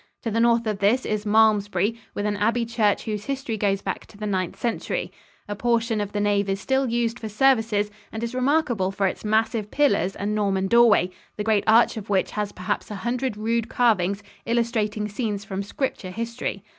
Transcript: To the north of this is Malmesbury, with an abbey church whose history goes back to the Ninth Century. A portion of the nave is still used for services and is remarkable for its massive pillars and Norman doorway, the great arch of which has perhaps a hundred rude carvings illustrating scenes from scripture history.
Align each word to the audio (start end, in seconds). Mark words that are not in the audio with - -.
To 0.23 0.31
the 0.31 0.39
north 0.39 0.65
of 0.65 0.79
this 0.79 1.05
is 1.05 1.27
Malmesbury, 1.27 1.95
with 2.15 2.25
an 2.25 2.35
abbey 2.35 2.65
church 2.65 3.03
whose 3.03 3.25
history 3.25 3.55
goes 3.55 3.83
back 3.83 4.07
to 4.07 4.17
the 4.17 4.25
Ninth 4.25 4.59
Century. 4.59 5.11
A 5.47 5.55
portion 5.55 6.01
of 6.01 6.11
the 6.11 6.19
nave 6.19 6.49
is 6.49 6.59
still 6.59 6.89
used 6.89 7.19
for 7.19 7.29
services 7.29 7.91
and 8.11 8.23
is 8.23 8.33
remarkable 8.33 8.89
for 8.89 9.05
its 9.05 9.23
massive 9.23 9.69
pillars 9.69 10.15
and 10.15 10.33
Norman 10.33 10.67
doorway, 10.67 11.11
the 11.37 11.43
great 11.43 11.65
arch 11.67 11.97
of 11.97 12.09
which 12.09 12.31
has 12.31 12.51
perhaps 12.51 12.89
a 12.89 12.95
hundred 12.95 13.37
rude 13.37 13.69
carvings 13.69 14.23
illustrating 14.47 15.07
scenes 15.07 15.45
from 15.45 15.61
scripture 15.61 16.09
history. 16.09 16.63